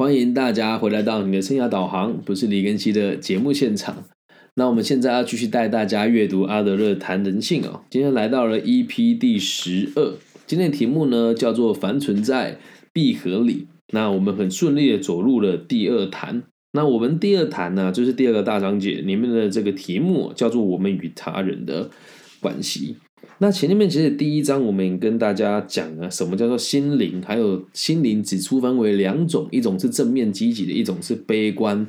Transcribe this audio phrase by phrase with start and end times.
[0.00, 4.04] 欢迎大家回来到你的生涯导航，不是李根熙的节目现场。
[4.54, 7.80] 那我们现在要继续带大家阅读阿德勒谈人性哦。
[7.90, 10.14] 今天来到了 EP 第十二，
[10.46, 12.60] 今天的题目呢叫做“凡存在
[12.92, 13.66] 必合理”。
[13.92, 16.44] 那我们很顺利的走入了第二谈。
[16.74, 21.90] 那我们第二谈呢，就是第二个大章节里面的这个题目叫做“我们与他人的
[22.38, 22.98] 关系”。
[23.38, 31.86] 那前面其实第一章我们跟大家讲了什么叫做心灵，还有心灵只粗分为两种，一种是正面积极的，一种是悲观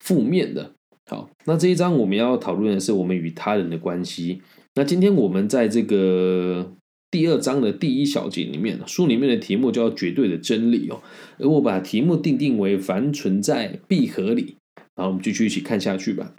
[0.00, 0.72] 负面的。
[1.08, 4.40] 好，那这一章我们要讨论的是我们与他人的关系。
[4.74, 6.72] 那今天我们在这个
[7.10, 11.00] 第二章的第一小节里面，书里面的题目叫绝对的真理哦，
[11.38, 14.56] 而我把题目定定为凡存在必合理。
[14.96, 16.34] 然后我们继续一起看下去吧。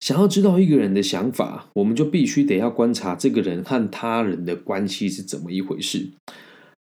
[0.00, 6.08] 想要知道一个人的想法，我们就必须得要观察这个人和他人的关系是怎么一回事。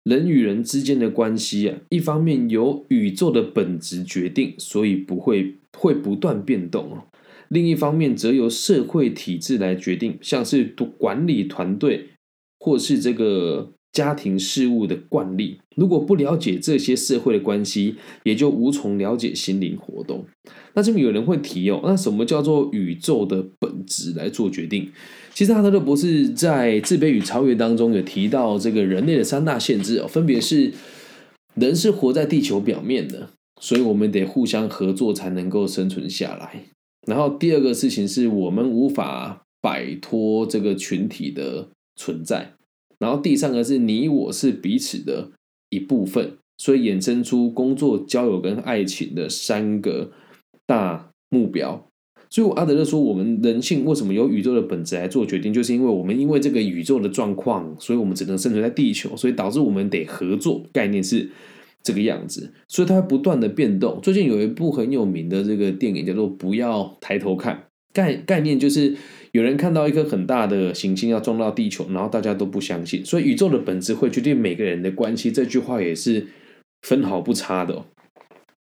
[0.02, 6.98] 人与人之间的关系啊，一方面由宇宙的本质决定，所以不会会不断变动；
[7.48, 10.64] 另一方面则由社会体制来决定，像是
[10.98, 12.08] 管理团队
[12.58, 13.72] 或是这个。
[13.94, 20.26] 家庭事务的惯例，如果不了解这些社会的关系，也就无从了解心灵活动。
[20.74, 24.90] 那这边有人会提哦，那什么叫做宇宙的本质来做决定？
[25.32, 30.72] 其实阿德勒博士在《自卑与超越》当中有提到，这个人类的三大限制哦，分别是
[31.54, 36.64] 人是活在地球表面的，所以我们得互相合作才能够生存下来。
[37.06, 42.54] 然后第二个事情是我们无法摆脱这个群体的存在。
[42.98, 45.30] 然后第三个是你我是彼此的
[45.70, 50.12] 一部分，所以衍生出工作、交友跟爱情的三个
[50.66, 51.88] 大目标。
[52.30, 60.64] 所以我阿德勒说，我们人性为什么由宇宙的本质来做决定，就是因为我们因为这个宇宙的状况，所以我们只能生存在地球，所以导致我们得合作。
[60.72, 61.30] 概念是
[61.82, 64.00] 这个样子，所以它不断的变动。
[64.02, 67.54] 最近有一部很有名的这个电影叫做《不要抬头看》，
[67.92, 68.96] 概概念就是。
[69.34, 75.32] 有人看到一颗很大的行星要撞到地球，然后大家都不相信，所以宇宙的本质会决定每个人的关系。
[75.32, 76.28] 这句话也是
[76.82, 77.84] 分毫不差的。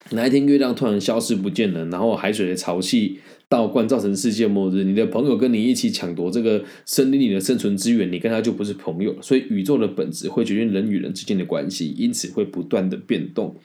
[0.10, 3.18] 哪一天月亮突然消失不见了，然后海水的潮汐
[3.48, 9.16] 倒灌造成世界末日，你的朋友跟你一起抢夺这个森林里的生存资源，你跟他就不是朋友。
[9.22, 13.56] 所以宇宙的本质会决定人与人之间的关系，因此会不断的变动。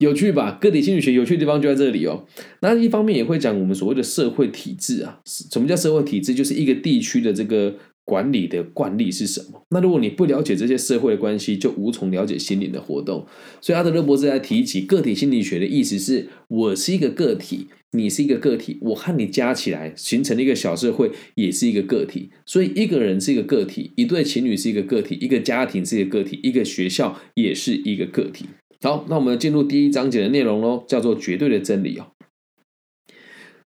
[0.00, 0.56] 有趣吧？
[0.58, 2.24] 个体心理学有趣的地方就在这里哦。
[2.62, 5.20] 那一方面也会讲我们所谓的社会体制啊。
[5.26, 6.34] 什么叫社会体制？
[6.34, 7.74] 就是一个地区的这个
[8.06, 9.62] 管理的惯例是什么？
[9.68, 13.26] 那如果你不了解这些社会的关系，就无从了解心理的活动。
[13.60, 22.30] 所以阿德勒博士在提起个体心理学的意思是：我是一个个体，你是一个个体，我和你加起来形成了一个小社会，也是一个个体。
[22.46, 28.46] 所以一个人是一个个体，一对情侣是一个个体，一个家庭是一个个体，一个学校也是一个个体。
[28.82, 32.06] 好，那我们进入第一章节的内容喽，叫做绝对的真理哦。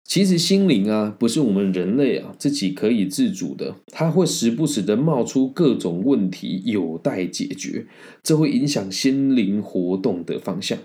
[0.04, 7.86] 其实心灵啊，不是我们人类啊自己可以自主的，它会时不时的冒出各种问题，有待解决，
[8.22, 10.78] 这会影响心灵活动的方向。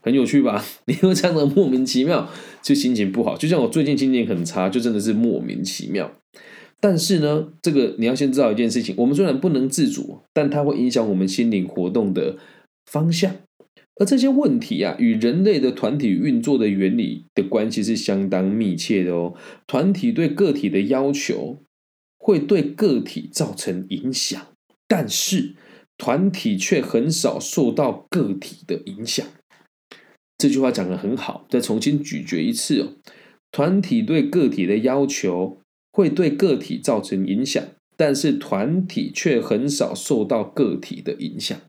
[0.00, 0.64] 很有趣吧？
[0.86, 2.28] 你会这样的莫名其妙
[2.62, 6.12] 就心情不好，就像我最近心情很差，就真的是莫名其妙。
[6.80, 12.36] 但是呢，这个你要先知道一件事情，我们虽然不能自主，但它会影响我们心灵活动的
[12.92, 13.34] 方向。
[13.96, 19.34] 而这些问题啊，与人类的团体运作的原理的关系是相当密切的哦。
[19.66, 21.58] 团体对个体的要求
[22.18, 24.40] 会对个体造成影响，
[24.88, 25.54] 但是
[25.98, 29.26] 团体却很少受到个体的影响。
[30.38, 32.94] 这句话讲的很好，再重新咀嚼一次哦。
[33.52, 35.60] 团体对个体的要求
[35.92, 37.62] 会对个体造成影响，
[37.96, 41.60] 但是团体却很少受到个体的影响。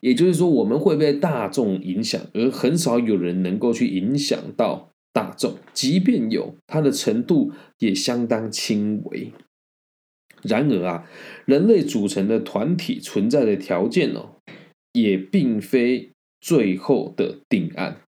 [0.00, 5.54] 也就是说，我们会被大众影响，而很少有人能够去影响到大众。
[5.72, 9.32] 即便有，它的程度也相当轻微。
[10.42, 11.10] 然而啊，
[11.46, 14.36] 人类组成的团体存在的条件哦，
[14.92, 18.02] 也并非最后的定案。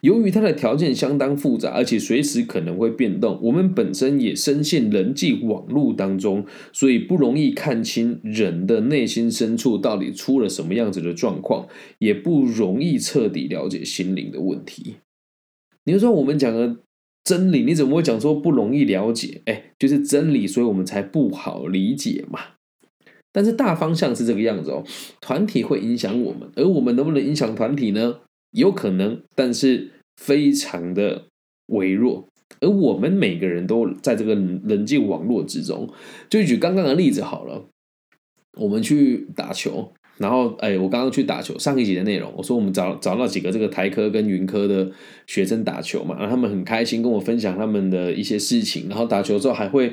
[0.00, 11.66] 由于它的条件相当复杂，而且随时可能会变动，我们本身也深陷人际网络当中，所以不容易看清人的内心深处到底出了什么样子的状况，
[11.98, 14.96] 也不容易彻底了解心灵的问题。
[15.84, 16.76] 你说我们讲的
[17.24, 19.42] 真理，你怎么会讲说不容易了解？
[19.46, 22.40] 哎，就是真理，所以我们才不好理解嘛。
[23.32, 24.84] 但是大方向是这个样子哦，
[25.20, 28.20] 团体会影响我们，而我们能不能影响团体呢？
[28.52, 31.24] 有可能，但是非常的
[31.66, 32.26] 微弱。
[32.60, 35.88] 而我们每个人都在这个人际网络之中。
[36.28, 37.66] 就举刚刚的例子好了，
[38.58, 44.90] 我们去打球，然后哎，我刚刚去打球，上一集的内容，我说我们找找到几个这个台科跟云科的
[45.26, 49.92] 学生打球嘛，然后他们很开心跟我分享他们的一些事情，然后打球之后还会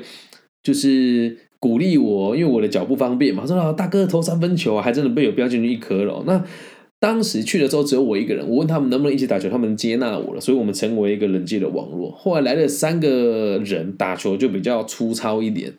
[0.62, 6.24] 就是鼓励我，因为我的脚不方便嘛，说大哥投三分球，还真的被我标进去一颗了。
[6.26, 6.42] 那
[7.06, 12.10] 当时去的时候只有我一个人，我问他们能不能一起打球，他们接纳我了，所以我们成为一个人际的网络。
[12.10, 15.72] 后来来了三个人打球就比较粗糙一点，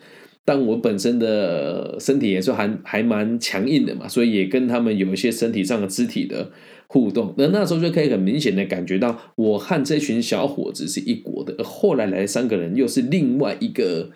[0.45, 6.49] 但我本身的身体也是还还蛮强硬的嘛，所以也跟他们有一些身体上的肢体的
[6.87, 7.33] 互动。
[7.37, 14.11] 那那时候就可以很明显的感觉到，我和这群小伙子是一国的，后来来三个人又是另外一个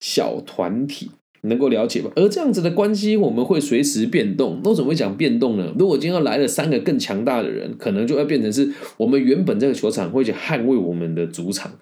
[0.00, 1.10] 小团体。
[1.46, 2.10] 能够了解吧？
[2.16, 4.60] 而这样子的关系，我们会随时变动。
[4.62, 5.72] 那怎么会讲变动呢？
[5.78, 11.72] 如果今天要来了三个更强大的人，可能就会变成是我们原本这个球场会去捍卫我们的主场。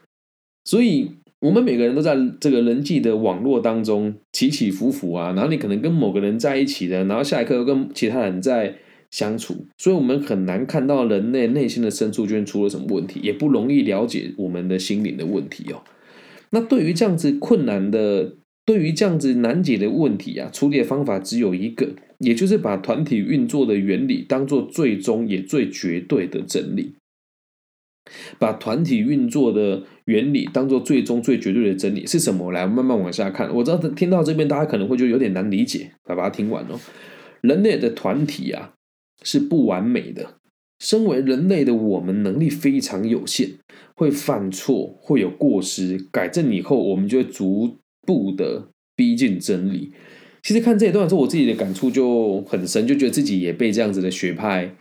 [0.64, 5.32] 所以，我们每个人都在这个人际的网络当中起起伏伏啊。
[5.32, 8.76] 然后你可能跟某个人在一起的，然后下一刻又跟其他人在
[9.10, 15.82] 相处，所以我们很难看到人类内心的深处究竟出了什么问题，也不容易了解我们的心灵的问题哦。
[16.50, 18.34] 那对于这样子困难的。
[18.66, 26.94] 对于这样子难解的问题啊，处理的方法只有一个，也就是把团体运作的原理当做最终也最绝对的真理。
[28.38, 32.52] 把团体运作的原理当做最终最绝对的真理是什么？
[32.52, 33.54] 来慢慢往下看。
[33.54, 36.78] 我知道听到这边大家可能会就有点难理解，来把它听完哦。
[37.40, 38.74] 人类的团体啊
[39.22, 40.36] 是不完美的，
[40.78, 43.58] 身为人类的我们能力非常有限，
[43.94, 47.78] 会犯错，会有过失，改正以后我们就会逐。
[48.04, 49.92] 步的逼近真理。
[50.42, 54.74] 其实看这一段的时候，我自己的感触就很深，就觉得自己也被这样子的学派，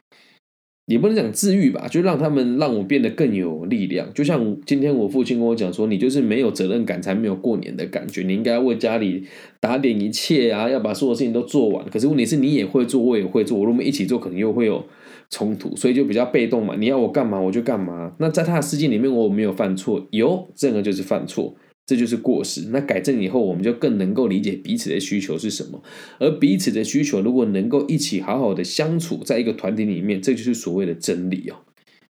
[0.87, 4.13] 也不能讲治愈吧，就让他们让我变得更有力量。
[4.13, 8.23] 就像今天我父亲跟我讲说：“你就是没有责任感，才没有过年的感觉。
[8.23, 9.23] 你应该为家里
[9.61, 11.89] 打点一切啊，要把所有事情都做完。
[11.89, 14.85] 可是问题是你也会做，我也会做，我们一起做，可能又会有
[15.29, 16.75] 冲突，所以就比较被动嘛。
[16.77, 18.13] 你要我干嘛，我就干嘛。
[18.19, 21.55] 那在他的世界里面，我没有犯错，有这个就是犯错。”
[21.93, 22.69] 这就是过失。
[22.71, 25.83] 那改正以后，我们就更能够理解彼此的需求是什么。
[26.19, 31.57] 而彼此的需求，如果能够一起好好的相处在一个团体里面，这就是所谓的真理哦。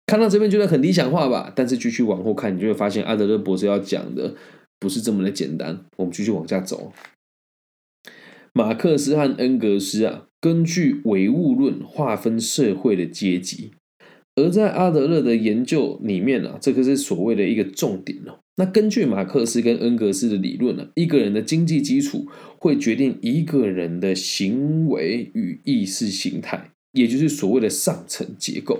[0.07, 1.53] 看到这边觉得很理想化吧？
[1.55, 4.33] 但是继续往后看，你就会发现阿德勒博士要讲的
[4.79, 5.85] 不是这么的简单。
[5.97, 6.91] 我们继续往下走。
[8.53, 13.73] 马克思和恩格斯啊，根据唯物论划分社会的阶级。
[14.37, 18.37] 而在阿德勒的研究里面呢，这个是所谓的一个重点哦。
[18.55, 22.27] 那根据马克思跟恩格斯的理论呢，一个人的经济基础
[22.59, 28.79] 会决定一个人的行为与意识形态，也就是所谓的上层结构。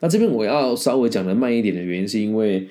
[0.00, 2.66] 那这边我要稍微讲的慢一点的原因，是因为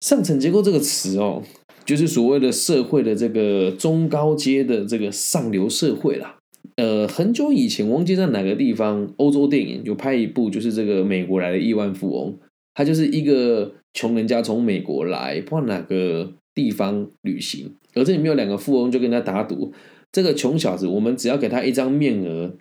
[0.00, 1.42] 上层结构这个词哦，
[1.84, 6.38] 就是所谓的社会的这个中高阶的这个上流社会啦。
[6.76, 12.36] 呃，很久以前，忘记在哪个地方，欧洲电影有拍一部，就是这个美国来的亿万富翁，
[12.74, 19.72] 他就是一个穷人家从美国来，不知道哪个地方旅行，而这里面有两个富翁就跟他打赌，
[20.10, 22.56] 这个穷小子，我们只要给他一张面额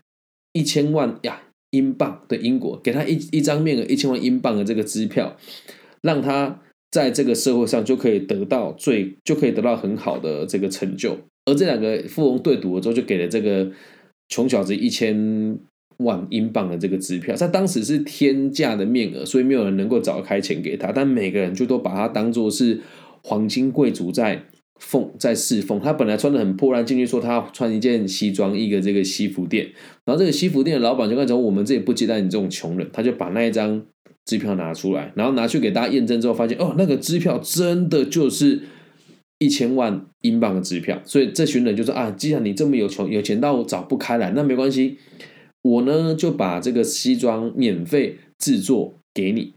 [0.51, 1.41] 一千万呀
[1.71, 5.35] 英镑的英国，给他一一张面额一千万英镑的这个支票，
[6.01, 6.61] 让他
[6.91, 13.71] 在这个社会上就可以得到最，就可以得到很好的这个成就，而这两个富翁对赌了之后，就给了这个。
[14.29, 15.57] 穷小子一千
[15.97, 20.91] 万英镑的这个支票，在当时是天价的面额，所以没有人能够找开钱给他。
[20.91, 22.81] 但每个人就都把他当做是
[23.21, 24.43] 黄金贵族在
[24.79, 25.79] 奉在侍奉。
[25.79, 29.67] 他本来穿的很破烂，进去说他穿一件西装，一个这个西服店。
[30.03, 33.85] 然后这个西服店的老板就跟他讲：“我们这里不接待你这种穷人。”他就把那一张
[34.25, 38.61] 支票拿出来，然后拿去给大家验证之后，发现哦，那个支票真的就是。
[39.43, 44.97] 一千万英镑的支票，所以这群人就说啊，既然你这么有穷，有钱到找不开来，那没关系，
[45.61, 49.53] 我呢就把这个西装免费制作给你，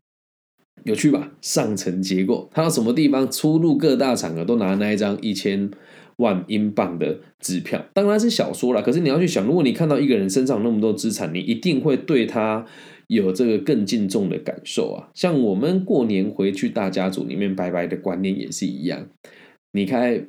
[0.83, 1.31] 有趣吧？
[1.41, 5.71] 上层结构，他到什么地方出入各大场合都拿那一张一千
[6.17, 8.83] 万英镑的支票，当然是小说了。
[8.83, 12.67] 可是你要去想，如果你看到一个人身上那么多资产，你一定会对他
[13.07, 15.11] 有这个更敬重的感受啊。
[15.15, 19.07] 像我们过年回去大家族里面拜拜的观念也是一样。
[19.77, 20.25] 你开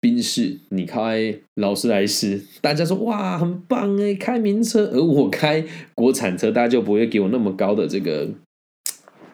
[0.00, 5.64] 宾士，你开劳斯莱斯，大家说哇很棒哎，开名车，而我开
[5.96, 8.30] 国产车，大家就不会给我那么高的这个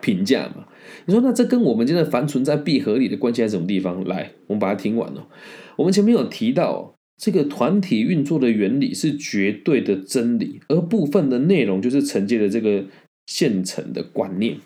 [0.01, 0.67] 评价嘛？
[1.05, 4.03] 你说那这跟我们今天凡存在必合理的关系在什么地方？
[4.05, 5.29] 来，我们把它听完了。
[5.77, 12.87] 我们前面有提到，这个团体运作的原理是绝对的真理，而部分的内容就是承接了这个
[13.27, 14.57] 现成的观念。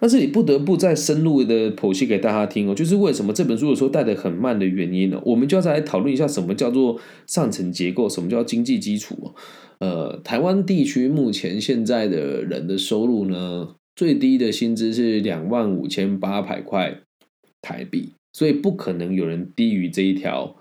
[0.00, 5.20] 但是你不得不再深入的剖析给大家听哦，就是为什么这本书有时候带的很慢的原因呢？
[5.26, 9.34] 我们就要再来讨论一下什么叫做上层结构，什么叫经济基础哦。
[9.78, 17.00] 呃，台湾地区目前现在的人的收入呢，最低的薪资是两万五千八百块
[17.60, 20.56] 台币，所以不可能有人低于这一条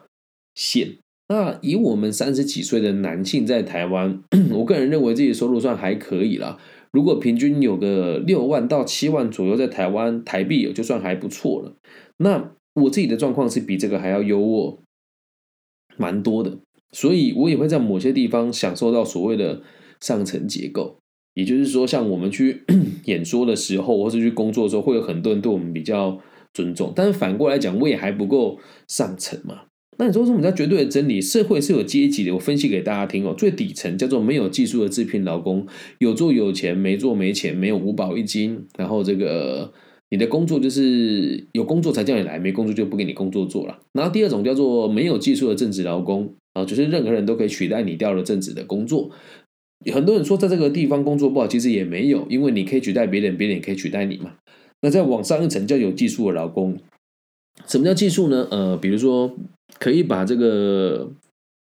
[0.53, 0.97] 线。
[1.31, 6.57] 那以我们三十几岁的男性在台湾，我个人认为自己收入算还可以了。
[6.91, 11.75] 如果平均有个六万到七万左右，在台湾台币有就算还不错了。
[12.17, 14.79] 那我自己的状况是比这个还要优渥
[15.97, 16.59] 蛮多的，
[16.91, 19.61] 所以我也会在某些地方享受到所谓的
[19.99, 20.97] 上层结构。
[21.35, 22.63] 也就是说，像我们去
[23.05, 26.19] 演说的时候，或是去工作的时候，会有很多人对我们比较
[26.53, 26.91] 尊重。
[26.95, 29.68] 但是反过来讲，我也还不够上层嘛。
[29.99, 31.19] 那你说什么叫绝对的真理？
[31.19, 33.35] 社会是有阶级的，我分析给大家听哦。
[33.37, 38.65] 最底层叫做没有技术的制片劳工，有做有钱，没做没钱，没有五保一金。
[38.77, 39.73] 然后这个
[40.09, 43.77] 你的工作就是有工作才叫你来，没工作就不给你工作做了。
[43.91, 49.11] 然后第二种叫做没有技术的正职劳工啊，就是任何人都可以取代你掉了正职的工作。
[49.91, 54.35] 很多人说在这个地方工作不好，其实也没有，因为你可以取代别人，别人也可以取代你嘛。
[54.81, 56.77] 那再往上一层叫有技术的劳工，
[57.67, 58.47] 什么叫技术呢？
[58.49, 59.35] 呃，比如说。
[59.77, 61.11] 可以把这个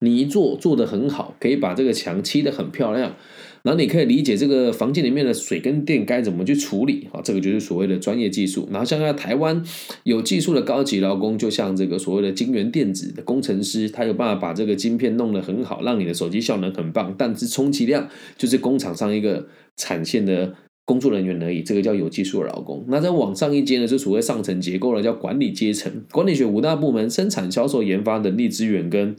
[0.01, 3.17] 泥做做的很好，可以把这个墙漆的很漂亮，
[3.63, 8.69] 然后你可以理解这个房间里面的水跟电该怎么去处理啊，这个就是所谓的专业技术。
[8.71, 9.63] 然后像在台湾
[10.05, 20.55] 有技术的高级劳工，就像这个所谓的晶圆电子的工程师，他有办法把这个晶片弄得很好，让你的手机效能很棒，但是充其量就是工厂上一个产线的。
[20.89, 22.83] 工作人员而已，这个叫有技术的劳工。
[22.89, 25.93] 那在往上一阶呢，是所谓上层结构了，叫管理阶层。
[26.11, 29.15] 管理学五大部门：生产、销售、研发、人力资源跟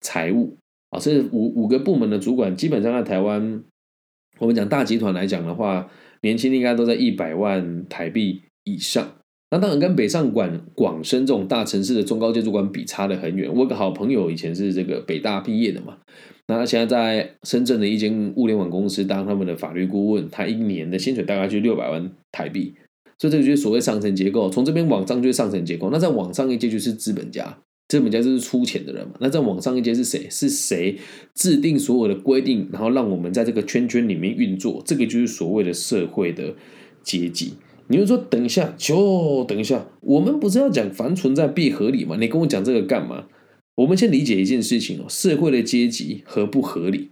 [0.00, 0.56] 财务。
[0.90, 3.62] 啊，这五五个部门的主管，基本上在台湾，
[4.40, 5.88] 我们讲大集团来讲的话，
[6.22, 9.08] 年薪应该都在一百万台币以上。
[9.52, 13.48] 那当然跟北上广广深这种大城市的中高阶主管比差的很远。
[13.54, 15.98] 我有个好朋友以前是这个北大毕业的嘛。
[16.46, 22.74] 那他现在在深圳的一间物联网公司当他们的法律顾问，他一年的薪水大概就六百万台币，
[23.18, 24.50] 所以这个就是所谓上层结构。
[24.50, 27.58] 从这边往上就是上层结构，那再往上一阶就是资本家，
[27.88, 29.14] 资本家就是出钱的人嘛。
[29.20, 30.26] 那再往上一阶是谁？
[30.28, 30.98] 是谁
[31.34, 34.82] 制定所有的规定，然后让我们在这个圈圈里面运作？
[34.84, 36.54] 这个就是所谓的社会的
[37.02, 37.54] 阶级。
[37.88, 42.16] 你就说等一下，就等一下，我们不是要讲凡存在必合理吗？
[42.20, 43.24] 你跟我讲这个干嘛？
[43.76, 47.10] 我们先理解一件事情哦，社会的阶级合不合理，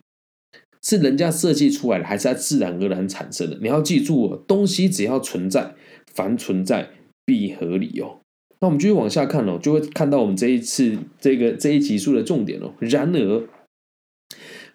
[0.80, 3.58] 是人家设计出来的，还是它自然而然产生的？
[3.60, 5.74] 你要记住哦，东西只要存在，
[6.14, 6.90] 凡存在
[7.24, 8.20] 必合理哦。
[8.60, 12.74] 那我们继续往下看哦，就会看到我们这一次这个这一集数的重点哦。
[12.78, 13.48] 然而，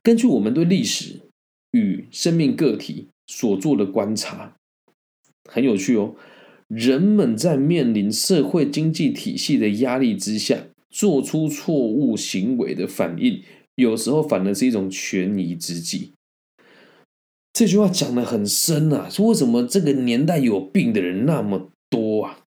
[0.03, 1.21] 根据我们对历史
[1.71, 4.57] 与生命个体所做的观察，
[5.49, 6.15] 很有趣哦。
[6.67, 10.65] 人们在面临社会经济体系的压力之下。
[10.89, 13.41] 做出错误行为的反应，
[13.75, 16.13] 有时候反而是一种权宜之计。
[17.53, 22.39] 这句话讲的很深啊，说为什么这个年代有病的人那么多啊，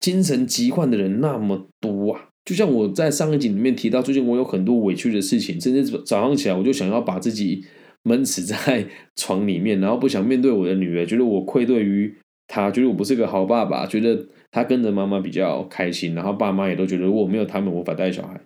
[0.00, 2.28] 精神疾患的人那么多啊？
[2.44, 7.64] 就像我在上一集里面提到，最近我有很多委屈的事情，甚至早上起来我就想要把自己
[8.02, 12.16] 闷死在床里面，然后不想面对我的女儿，觉得我愧对于
[12.52, 14.26] 他，觉得我不是个好爸爸，觉得。
[14.54, 18.38] 他跟着妈妈比较开心，然后爸妈也都觉得如果没有他们无法带小孩，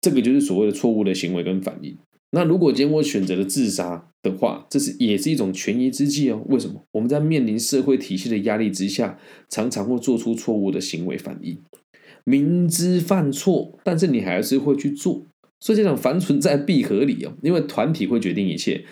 [0.00, 1.96] 这个就是所谓的错误的行为跟反应。
[2.32, 6.42] 那如果今天我选择了自杀的话，这是也是一种权宜之计哦。
[6.48, 6.82] 为什么？
[6.90, 9.16] 我们在面临社会体系的压力之下，
[9.48, 11.56] 常常会做出错误的行为反应，
[12.24, 15.22] 明知犯错，但是你还是会去做。
[15.60, 18.84] 所以这种凡存在必合理哦，因为团体会决定一切。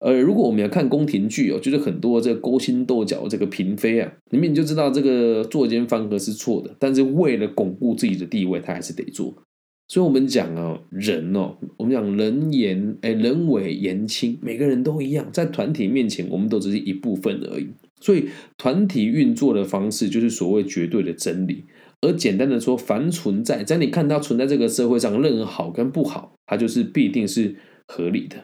[0.00, 9.34] 呃，如果我们要看宫廷剧哦，就是很多这个勾心斗角这个嫔妃啊，里面就知道这个作奸犯科是错的，但是为了巩固自己的地位，他还是得做。
[9.88, 17.68] 所以，我们讲哦，人哦，我们讲人言哎，人伪言轻，每个人都一样，在团体面前，我们都只是一部分而已。
[18.00, 18.24] 所以，
[18.58, 21.64] 团体运作的方式就是所谓绝对的真理。
[22.00, 27.54] 而简单的说，凡存在，在你看到存在这个社会上，任何好跟不好，它就是必定是
[27.86, 28.36] 合理的。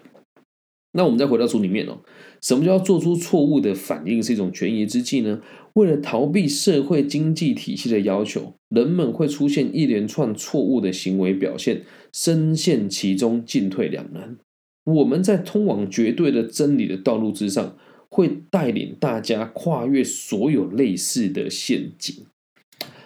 [0.92, 2.00] 那我们再回到书里面哦，
[2.42, 5.40] 什么叫做出错误的反应是一种权宜之计呢？
[5.74, 11.82] 为了逃避社会经济体系的要求，人们会出现一连串错误的行为表现，
[12.12, 14.36] 深陷其中，进退两难。
[14.84, 17.76] 我们在通往绝对的真理的道路之上，
[18.10, 22.26] 会带领大家跨越所有类似的陷阱。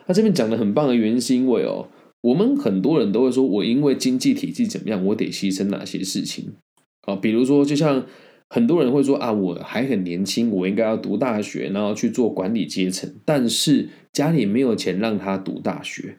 [0.07, 1.88] 他这边讲的很棒的原因，是因为哦，
[2.23, 6.55] 我们很多人都会说，我因为经济体系怎么样，我得牺牲哪些事情。
[7.07, 8.05] 啊，比如说，就像
[8.51, 13.13] 很多人会说啊，我还很年轻，我应该要读大学，然后去做管理阶层。
[13.25, 16.19] 但是家里没有钱让他读大学，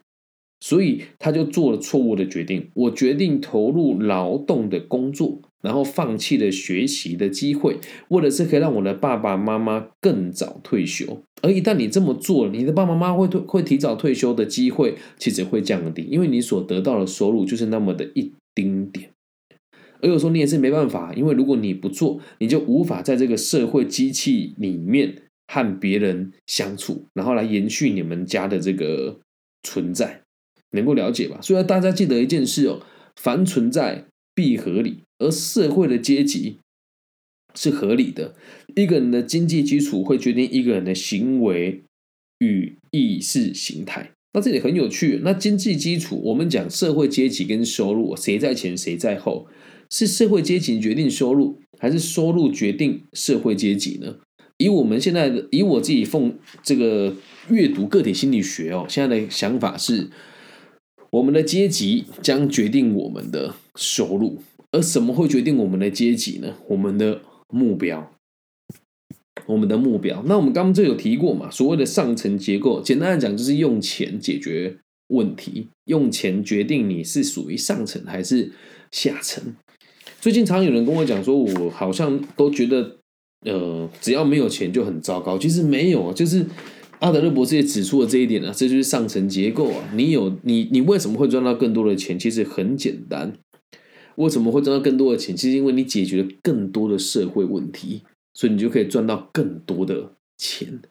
[0.60, 2.70] 所以他就做了错误的决定。
[2.74, 7.77] 我决定投入劳动的工作，然后放弃了学习的机会，
[8.10, 11.22] 为的是可以让我的爸爸妈妈更早退休。
[11.41, 19.12] 而一旦你这么做，你的爸爸妈妈会退会提早退休的机会其实会降低，因为你所得到的收入就是那么的一丁点。
[20.01, 29.20] 而有时候你也是没办法，因为如果你不做，你就无法在这个社会机器里面和别人相处，然后来延续你们家的这个
[29.63, 30.22] 存在，
[30.72, 31.39] 能够了解吧？
[31.42, 32.82] 所以大家记得一件事哦：
[33.16, 36.58] 凡存在必合理，而社会的阶级
[37.56, 38.36] 是合理的。
[38.75, 41.82] 一个人的经济基础会决定一个人的行为
[42.39, 44.12] 与意识形态。
[44.34, 49.48] 那这里很有趣，那经济基础，我们讲社会阶级跟收入，谁在前谁在后？
[49.89, 54.17] 是社会阶级决定收入，还是收入决定社会阶级呢？
[54.58, 57.15] 以我们现在的，以我自己奉这个
[57.50, 60.10] 阅读个体心理学哦，现在的想法是，
[61.12, 64.41] 我们的阶级将决定我们的收入，
[64.72, 66.56] 而什么会决定我们的阶级呢？
[66.70, 68.12] 我们的目标，
[69.46, 70.24] 我们的目标。
[70.25, 74.77] 那我们刚刚就有提过嘛，所谓的上层结构，简单来讲就是用钱解决
[75.10, 78.51] 问题，用钱决定你是属于上层还是
[78.91, 79.56] 下层。
[80.27, 82.98] 最近常有人跟我讲说，我好像都觉得，
[83.46, 85.38] 呃，只要没有钱就很糟糕。
[85.38, 86.46] 其实没有啊，就是
[87.00, 89.89] 阿德勒博士也指出了这一点啊，这就是上层结构啊。
[89.96, 92.19] 你有你，你为什么会赚到更多的钱？
[92.19, 93.38] 其实很简单，
[94.17, 95.34] 为什么会赚到更多的钱？
[95.34, 98.01] 其实因为你解决了更多的社会问题，
[98.34, 100.81] 所以你就可以赚到更多的钱。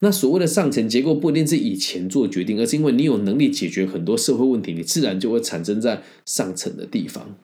[0.00, 7.36] 那所谓的上层结构不一定是以钱做决定，而是因为你有能力解决很多社会问题，你自然就会产生在上层的地方。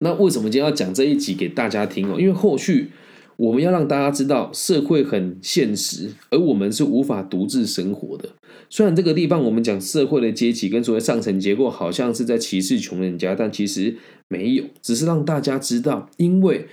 [0.00, 2.20] 那为什么今天要讲这一集给大家听哦？
[2.20, 2.90] 因为后续
[3.36, 8.28] 我们要让大家知道，社会很现实，而我们是无法独自生活的。
[8.70, 13.96] 虽然这个地方我们讲社会的阶级跟所谓上层结构，好像是在歧视穷人家，但其实
[14.28, 16.66] 没有，只是让大家知道，因为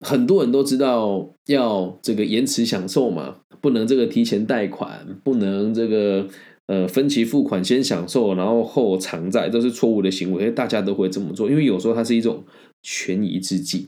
[0.00, 6.28] 很多人都知道要这个延迟享受嘛，不能这个提前贷款，不能这个。
[6.68, 12.42] 呃，分期付款先享受，然后后偿债，都是错误的行为，大家都会这么做，因为有时候它是一种
[12.82, 13.86] 权宜之计。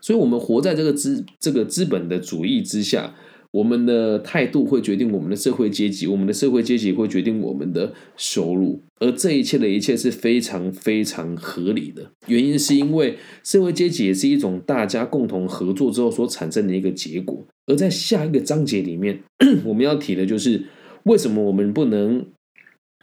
[0.00, 3.16] 所以，我们活在这个资这个资本的主义之下，
[3.50, 12.12] 我们的态度会决定我们的社会阶级，我们的社会阶级会决定我们的收入，而这一切的一切是非常非常合理的。
[12.28, 17.44] 原因是因为社会阶级也是一种大家共同合作之后所产生的一个结果。
[17.66, 19.20] 而在下一个章节里面，
[19.66, 20.62] 我们要提的就是。
[21.04, 22.26] 为什么我们不能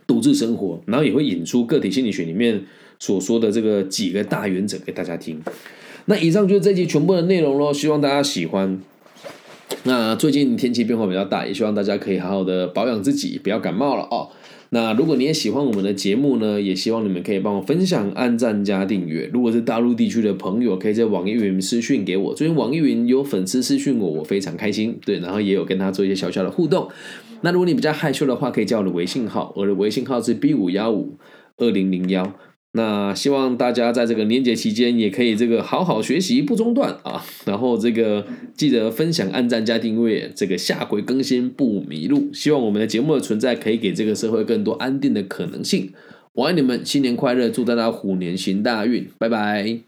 [0.06, 0.82] 独自生活？
[0.86, 2.64] 然后也会引出个体心理学里面
[3.00, 5.42] 所说的这个几个大原则给大家听。
[6.06, 8.80] 那以上就是这期全部的内容喽，希望大家喜欢。
[9.84, 14.30] 那最近天气变化比较大，也希望大家可以好好的保养自己，不要感冒了哦。
[14.70, 19.30] 那如果你也喜欢我们的节目呢，也希望你们可以帮我分享、按赞加订阅。
[19.34, 22.34] 如果是大陆地区的朋友，可以在网易云私讯给我。
[22.34, 25.00] 最近网易云有粉丝私讯我，我非常开心。
[25.06, 26.90] 对，然后也有跟他做一些小小的互动。
[27.42, 31.18] 那如果你比较害羞的话，可以加我的微信号，我的微信号是 B 五幺五
[31.58, 32.34] 二零零幺。
[32.78, 42.30] 那希望大家在这个年节期间也可以这个好好学习不中断啊，然后这个记得分享、按赞加订阅，这个下回更新不迷路。
[42.32, 45.92] 希望我们的节目的存在可以给这个社会更多安定的可能性。
[46.34, 49.87] 我爱你们，新年快乐，祝大家虎年行大运，拜拜。